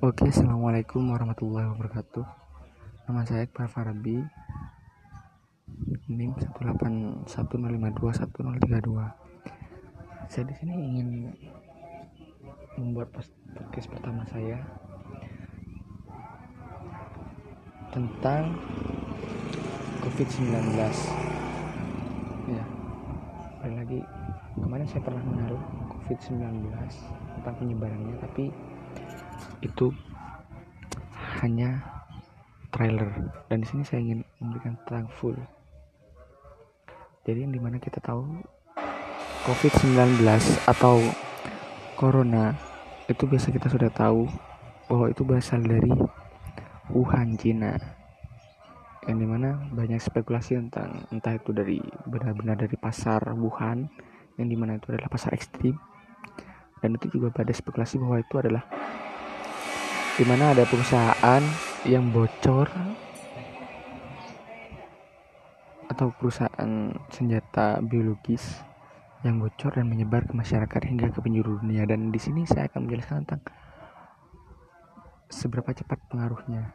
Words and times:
Oke, 0.00 0.32
assalamualaikum 0.32 1.12
warahmatullahi 1.12 1.76
wabarakatuh. 1.76 2.24
Nama 3.04 3.20
saya 3.28 3.44
Iqbal 3.44 3.68
Farabi. 3.68 4.24
NIM 6.08 6.32
181052132. 7.28 7.28
Saya 10.24 10.44
di 10.48 10.56
sini 10.56 10.72
ingin 10.72 11.28
membuat 12.80 13.12
podcast 13.52 13.92
pertama 13.92 14.24
saya 14.24 14.56
tentang 17.92 18.56
COVID-19. 20.00 20.80
Ya, 22.48 22.64
sekali 23.52 23.74
lagi 23.76 24.00
kemarin 24.56 24.88
saya 24.88 25.04
pernah 25.04 25.20
menaruh 25.28 25.60
COVID-19 25.92 26.72
tentang 27.36 27.54
penyebarannya, 27.60 28.16
tapi 28.16 28.48
itu 29.60 29.92
hanya 31.40 31.80
trailer. 32.72 33.10
Dan 33.48 33.64
di 33.64 33.66
sini 33.68 33.82
saya 33.84 34.00
ingin 34.00 34.20
memberikan 34.40 34.76
tentang 34.84 35.08
full. 35.08 35.36
Jadi 37.24 37.44
yang 37.44 37.52
di 37.52 37.60
mana 37.60 37.76
kita 37.76 38.00
tahu 38.00 38.40
COVID-19 39.44 40.24
atau 40.68 41.00
Corona 41.96 42.56
itu 43.08 43.28
biasa 43.28 43.52
kita 43.52 43.68
sudah 43.68 43.92
tahu 43.92 44.24
bahwa 44.88 45.12
itu 45.12 45.22
berasal 45.22 45.60
dari 45.60 45.92
Wuhan, 46.90 47.36
Cina 47.36 47.76
yang 49.08 49.16
di 49.16 49.24
mana 49.24 49.56
banyak 49.72 49.96
spekulasi 49.96 50.60
tentang 50.60 51.08
entah 51.08 51.32
itu 51.32 51.56
dari 51.56 51.80
benar-benar 52.04 52.60
dari 52.60 52.76
pasar 52.76 53.32
Wuhan 53.32 53.88
yang 54.36 54.48
di 54.48 54.56
mana 54.56 54.76
itu 54.76 54.92
adalah 54.92 55.08
pasar 55.08 55.32
ekstrim. 55.32 55.76
Dan 56.80 56.96
itu 56.96 57.20
juga 57.20 57.28
pada 57.32 57.52
spekulasi 57.52 58.00
bahwa 58.00 58.20
itu 58.20 58.34
adalah 58.40 58.64
di 60.20 60.28
mana 60.28 60.52
ada 60.52 60.68
perusahaan 60.68 61.40
yang 61.88 62.12
bocor 62.12 62.68
atau 65.88 66.12
perusahaan 66.12 66.92
senjata 67.08 67.80
biologis 67.80 68.60
yang 69.24 69.40
bocor 69.40 69.80
dan 69.80 69.88
menyebar 69.88 70.28
ke 70.28 70.36
masyarakat 70.36 70.92
hingga 70.92 71.08
ke 71.08 71.24
penjuru 71.24 71.56
dunia 71.64 71.88
dan 71.88 72.12
di 72.12 72.20
sini 72.20 72.44
saya 72.44 72.68
akan 72.68 72.84
menjelaskan 72.84 73.24
tentang 73.24 73.40
seberapa 75.32 75.72
cepat 75.72 75.96
pengaruhnya. 76.12 76.68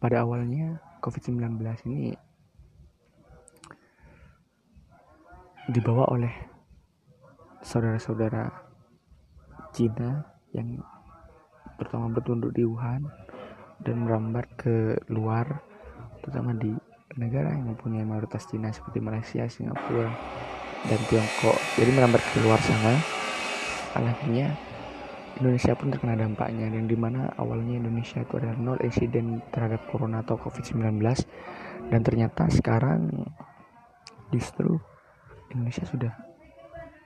Pada 0.00 0.24
awalnya 0.24 0.80
COVID-19 1.04 1.60
ini 1.84 2.16
dibawa 5.68 6.08
oleh 6.08 6.32
saudara-saudara 7.60 8.48
Cina 9.76 10.24
yang 10.56 10.93
pertama 11.84 12.08
bertunduk 12.10 12.56
di 12.56 12.64
Wuhan 12.64 13.04
dan 13.84 14.08
merambat 14.08 14.48
ke 14.56 14.96
luar 15.12 15.60
terutama 16.24 16.56
di 16.56 16.72
negara 17.20 17.52
yang 17.52 17.76
mempunyai 17.76 18.02
mayoritas 18.02 18.48
Cina 18.48 18.72
seperti 18.72 18.98
Malaysia, 18.98 19.44
Singapura, 19.46 20.08
dan 20.88 21.00
Tiongkok. 21.06 21.58
Jadi 21.76 21.90
merambat 21.92 22.22
ke 22.32 22.42
luar 22.42 22.58
sana. 22.64 22.96
Akhirnya 23.94 24.56
Indonesia 25.38 25.74
pun 25.74 25.90
terkena 25.90 26.14
dampaknya 26.14 26.70
dan 26.70 26.86
di 26.86 26.94
mana 26.94 27.30
awalnya 27.38 27.78
Indonesia 27.78 28.22
itu 28.22 28.38
adalah 28.38 28.54
nol 28.58 28.78
insiden 28.82 29.42
terhadap 29.50 29.82
corona 29.90 30.22
atau 30.22 30.38
COVID-19 30.38 31.02
dan 31.90 32.00
ternyata 32.06 32.46
sekarang 32.50 33.10
justru 34.30 34.78
Indonesia 35.50 35.82
sudah 35.86 36.12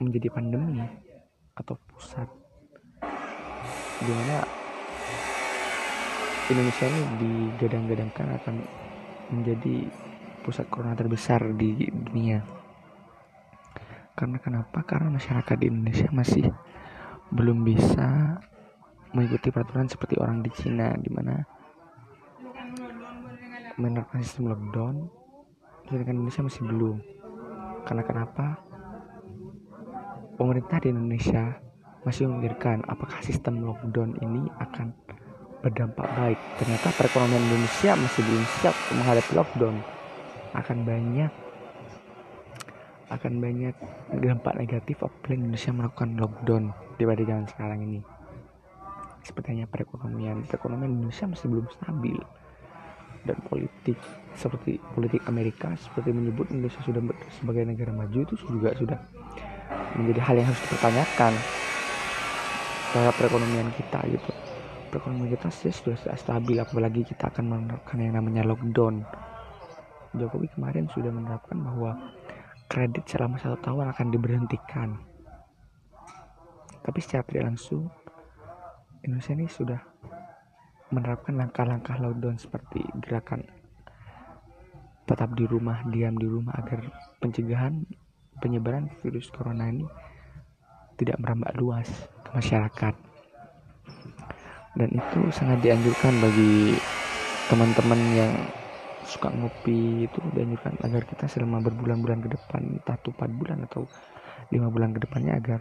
menjadi 0.00 0.28
pandemi 0.32 0.84
atau 1.56 1.76
pusat 1.88 2.28
di 4.04 4.12
mana 4.12 4.63
Indonesia 6.44 6.84
ini 6.84 7.02
digadang-gadangkan 7.24 8.28
akan 8.36 8.54
menjadi 9.32 9.88
pusat 10.44 10.68
corona 10.68 10.92
terbesar 10.92 11.40
di 11.56 11.88
dunia. 11.88 12.44
Karena 14.12 14.36
kenapa? 14.36 14.84
Karena 14.84 15.08
masyarakat 15.08 15.56
di 15.56 15.66
Indonesia 15.72 16.12
masih 16.12 16.44
belum 17.32 17.64
bisa 17.64 18.36
mengikuti 19.16 19.48
peraturan 19.48 19.88
seperti 19.88 20.20
orang 20.20 20.44
di 20.44 20.52
Cina 20.52 20.92
di 21.00 21.08
mana 21.08 21.40
menerapkan 23.80 24.20
sistem 24.20 24.52
lockdown 24.52 25.24
sedangkan 25.88 26.16
Indonesia 26.20 26.44
masih 26.44 26.62
belum. 26.68 26.96
Karena 27.88 28.02
kenapa? 28.04 28.46
Pemerintah 30.36 30.76
di 30.82 30.92
Indonesia 30.92 31.56
masih 32.04 32.28
memikirkan 32.28 32.84
apakah 32.84 33.16
sistem 33.24 33.64
lockdown 33.64 34.12
ini 34.20 34.44
akan 34.60 34.92
berdampak 35.64 36.04
baik. 36.12 36.36
Ternyata 36.60 36.92
perekonomian 36.92 37.40
Indonesia 37.48 37.96
masih 37.96 38.20
belum 38.20 38.44
siap 38.60 38.76
menghadapi 38.92 39.32
lockdown. 39.32 39.76
Akan 40.52 40.84
banyak 40.84 41.32
akan 43.08 43.32
banyak 43.40 43.76
dampak 44.20 44.54
negatif 44.60 45.00
apabila 45.00 45.40
Indonesia 45.40 45.70
melakukan 45.72 46.10
lockdown 46.20 46.64
pada 47.00 47.22
zaman 47.24 47.46
sekarang 47.48 47.80
ini. 47.80 48.00
Sepertinya 49.24 49.64
perekonomian 49.64 50.44
perekonomian 50.44 51.00
Indonesia 51.00 51.24
masih 51.24 51.48
belum 51.48 51.66
stabil 51.72 52.20
dan 53.24 53.40
politik 53.48 53.96
seperti 54.36 54.76
politik 54.92 55.24
Amerika 55.32 55.72
seperti 55.80 56.12
menyebut 56.12 56.44
Indonesia 56.52 56.84
sudah 56.84 57.00
sebagai 57.32 57.64
negara 57.64 57.88
maju 57.96 58.18
itu 58.20 58.36
juga 58.44 58.76
sudah 58.76 59.00
menjadi 59.96 60.20
hal 60.20 60.34
yang 60.36 60.48
harus 60.52 60.60
dipertanyakan 60.68 61.32
terhadap 62.92 63.14
perekonomian 63.16 63.72
kita 63.80 64.00
gitu 64.12 64.43
perekonomian 64.94 65.34
kita 65.34 65.50
sih 65.50 65.74
sudah 65.74 65.98
stabil 66.14 66.54
apalagi 66.54 67.02
kita 67.02 67.26
akan 67.26 67.50
menerapkan 67.50 67.98
yang 67.98 68.14
namanya 68.14 68.46
lockdown. 68.46 69.02
Jokowi 70.14 70.46
kemarin 70.54 70.86
sudah 70.94 71.10
menerapkan 71.10 71.58
bahwa 71.58 72.14
kredit 72.70 73.02
selama 73.10 73.34
satu 73.42 73.58
tahun 73.58 73.90
akan 73.90 74.06
diberhentikan. 74.14 74.94
Tapi 76.78 76.98
secara 77.02 77.26
tidak 77.26 77.42
langsung 77.50 77.90
Indonesia 79.02 79.34
ini 79.34 79.50
sudah 79.50 79.82
menerapkan 80.94 81.42
langkah-langkah 81.42 81.98
lockdown 81.98 82.38
seperti 82.38 82.86
gerakan 83.02 83.42
tetap 85.10 85.34
di 85.34 85.42
rumah, 85.42 85.82
diam 85.90 86.14
di 86.14 86.30
rumah 86.30 86.54
agar 86.54 86.86
pencegahan 87.18 87.82
penyebaran 88.38 88.94
virus 89.02 89.26
corona 89.34 89.74
ini 89.74 89.90
tidak 90.94 91.18
merambat 91.18 91.58
luas 91.58 91.90
masyarakat 92.30 92.94
dan 94.74 94.90
itu 94.90 95.20
sangat 95.30 95.62
dianjurkan 95.62 96.18
bagi 96.18 96.74
teman-teman 97.46 98.00
yang 98.14 98.32
suka 99.04 99.28
ngopi 99.30 100.08
itu 100.08 100.18
dianjurkan 100.32 100.80
agar 100.80 101.02
kita 101.04 101.28
selama 101.28 101.60
berbulan-bulan 101.62 102.24
ke 102.24 102.28
depan 102.34 102.80
entah 102.80 102.96
itu 102.96 103.12
4 103.12 103.38
bulan 103.38 103.58
atau 103.68 103.84
lima 104.48 104.68
bulan 104.72 104.96
ke 104.96 105.00
depannya 105.04 105.38
agar 105.38 105.60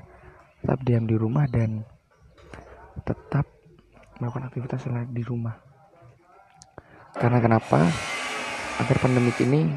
tetap 0.63 0.79
diam 0.87 1.03
di 1.03 1.15
rumah 1.19 1.43
dan 1.51 1.83
tetap 3.03 3.45
melakukan 4.17 4.47
aktivitas 4.47 4.79
selain 4.87 5.11
di 5.11 5.23
rumah. 5.25 5.59
Karena 7.13 7.43
kenapa? 7.43 7.83
Agar 8.79 8.97
pandemik 8.97 9.37
ini 9.43 9.69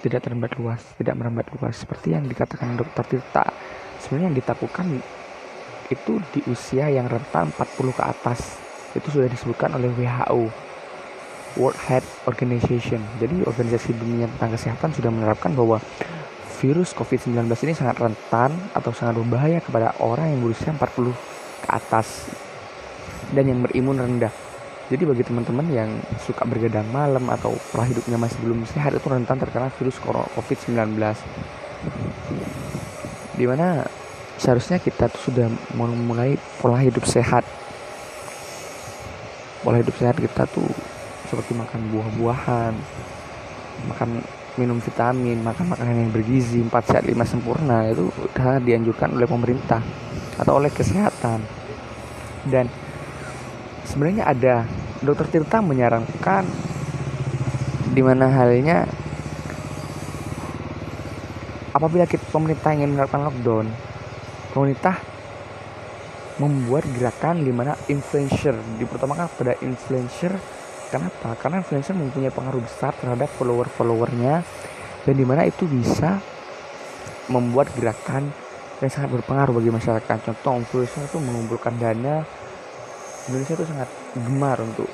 tidak 0.00 0.24
terlambat 0.24 0.56
luas 0.56 0.80
tidak 0.96 1.14
merambat 1.16 1.46
luas. 1.56 1.76
Seperti 1.76 2.16
yang 2.16 2.26
dikatakan 2.26 2.74
dokter 2.76 3.04
Tirta 3.06 3.44
sebenarnya 4.00 4.26
yang 4.32 4.36
ditakutkan 4.36 4.86
itu 5.90 6.22
di 6.30 6.40
usia 6.46 6.86
yang 6.86 7.10
rentan 7.10 7.50
40 7.50 7.98
ke 7.98 8.02
atas. 8.06 8.62
Itu 8.94 9.10
sudah 9.10 9.26
disebutkan 9.26 9.74
oleh 9.74 9.90
WHO 9.90 10.70
World 11.58 11.78
Health 11.90 12.10
Organization. 12.30 13.02
Jadi 13.18 13.42
organisasi 13.42 13.98
dunia 13.98 14.30
tentang 14.38 14.54
kesehatan 14.54 14.90
sudah 14.94 15.10
menerapkan 15.10 15.50
bahwa 15.52 15.82
virus 16.62 16.94
COVID-19 16.94 17.50
ini 17.66 17.74
sangat 17.74 17.98
rentan 17.98 18.54
atau 18.76 18.94
sangat 18.94 19.18
berbahaya 19.18 19.58
kepada 19.58 19.96
orang 19.98 20.30
yang 20.30 20.40
berusia 20.46 20.70
40 20.70 21.10
ke 21.60 21.68
atas 21.68 22.30
dan 23.34 23.50
yang 23.50 23.60
berimun 23.66 23.98
rendah. 23.98 24.32
Jadi 24.90 25.06
bagi 25.06 25.22
teman-teman 25.22 25.66
yang 25.70 25.90
suka 26.18 26.42
bergadang 26.42 26.86
malam 26.90 27.22
atau 27.30 27.54
pola 27.70 27.86
hidupnya 27.86 28.18
masih 28.18 28.42
belum 28.42 28.66
sehat 28.66 28.90
itu 28.90 29.06
rentan 29.06 29.38
terkena 29.38 29.70
virus 29.70 30.02
COVID-19 30.02 30.98
di 33.38 33.44
mana 33.48 33.86
seharusnya 34.40 34.80
kita 34.80 35.12
tuh 35.12 35.28
sudah 35.28 35.46
memulai 35.76 36.40
pola 36.64 36.80
hidup 36.80 37.04
sehat. 37.04 37.44
Pola 39.60 39.76
hidup 39.76 39.92
sehat 40.00 40.16
kita 40.16 40.48
tuh 40.48 40.64
seperti 41.28 41.52
makan 41.52 41.92
buah-buahan 41.92 42.74
makan 43.80 44.20
minum 44.58 44.82
vitamin 44.82 45.40
makan 45.40 45.72
makanan 45.72 45.94
yang 46.04 46.12
bergizi 46.12 46.58
4 46.58 46.72
sehat 46.84 47.04
5 47.06 47.16
sempurna 47.22 47.86
itu 47.86 48.10
sudah 48.10 48.58
dianjurkan 48.58 49.14
oleh 49.14 49.28
pemerintah 49.28 49.84
atau 50.40 50.56
oleh 50.56 50.72
kesehatan. 50.72 51.44
Dan 52.48 52.66
sebenarnya 53.84 54.24
ada 54.24 54.64
dokter 55.04 55.28
Tirta 55.28 55.60
menyarankan 55.60 56.48
di 57.92 58.00
mana 58.00 58.32
halnya 58.32 58.88
apabila 61.76 62.08
kita 62.08 62.24
pemerintah 62.32 62.72
ingin 62.74 62.96
menerapkan 62.96 63.22
lockdown 63.22 63.66
pemerintah 64.50 64.98
membuat 66.40 66.88
gerakan 66.96 67.44
di 67.44 67.52
mana 67.52 67.76
influencer 67.92 68.56
dipertamakan 68.80 69.28
pada 69.36 69.52
influencer. 69.60 70.32
Kenapa? 70.90 71.36
Karena 71.38 71.62
influencer 71.62 71.94
mempunyai 71.94 72.34
pengaruh 72.34 72.64
besar 72.64 72.96
terhadap 72.98 73.30
follower-followernya 73.38 74.42
dan 75.06 75.14
di 75.14 75.22
mana 75.22 75.46
itu 75.46 75.68
bisa 75.68 76.18
membuat 77.30 77.70
gerakan 77.78 78.32
yang 78.82 78.90
sangat 78.90 79.20
berpengaruh 79.20 79.60
bagi 79.60 79.70
masyarakat. 79.70 80.18
Contoh 80.26 80.58
influencer 80.58 81.06
itu 81.06 81.18
mengumpulkan 81.20 81.76
dana. 81.78 82.26
Indonesia 83.30 83.54
itu 83.54 83.66
sangat 83.68 83.88
gemar 84.16 84.58
untuk 84.58 84.90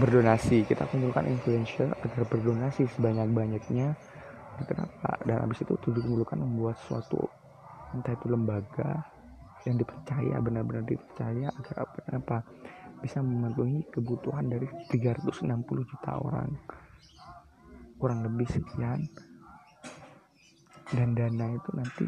berdonasi. 0.00 0.66
Kita 0.66 0.88
kumpulkan 0.90 1.28
influencer 1.30 1.92
agar 1.94 2.22
berdonasi 2.26 2.88
sebanyak-banyaknya. 2.98 3.94
Kenapa? 4.64 5.20
Dan 5.22 5.44
habis 5.44 5.60
itu 5.62 5.76
tujuh 5.76 6.02
kumpulkan 6.02 6.40
membuat 6.40 6.80
suatu 6.88 7.45
entah 7.96 8.14
itu 8.14 8.26
lembaga 8.28 9.04
yang 9.66 9.76
dipercaya 9.82 10.38
benar-benar 10.38 10.86
dipercaya 10.86 11.50
agar 11.50 11.76
apa, 11.82 11.98
apa 12.14 12.38
bisa 13.02 13.20
memenuhi 13.20 13.84
kebutuhan 13.92 14.46
dari 14.48 14.66
360 14.88 15.90
juta 15.90 16.10
orang. 16.16 16.50
Kurang 17.96 18.24
lebih 18.24 18.48
sekian. 18.48 19.04
Dan 20.86 21.18
dana 21.18 21.50
itu 21.50 21.70
nanti 21.74 22.06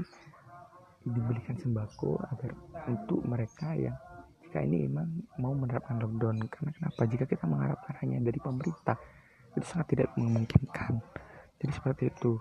dibelikan 1.03 1.59
sembako 1.59 2.23
agar 2.31 2.53
untuk 2.87 3.27
mereka 3.27 3.75
yang 3.75 3.97
jika 4.47 4.63
ini 4.63 4.87
memang 4.87 5.09
mau 5.43 5.53
menerapkan 5.53 5.99
lockdown. 5.99 6.47
Karena 6.47 6.71
kenapa? 6.73 7.01
Jika 7.05 7.25
kita 7.27 7.45
mengharapkan 7.45 7.95
hanya 8.07 8.23
dari 8.23 8.39
pemerintah 8.39 8.97
itu 9.59 9.67
sangat 9.67 9.99
tidak 9.99 10.09
memungkinkan. 10.15 11.03
Jadi 11.59 11.73
seperti 11.75 12.05
itu 12.15 12.39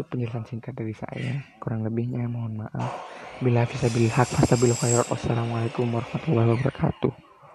itu 0.00 0.08
penjelasan 0.08 0.48
singkat 0.48 0.72
dari 0.72 0.96
saya. 0.96 1.44
Kurang 1.60 1.84
lebihnya 1.84 2.24
mohon 2.24 2.64
maaf. 2.64 3.04
Bila 3.44 3.68
bisa 3.68 3.92
bilhak 3.92 4.24
fastabil 4.24 4.72
khairat 4.72 5.04
wassalamualaikum 5.12 5.92
warahmatullahi 5.92 6.56
wabarakatuh 6.56 7.29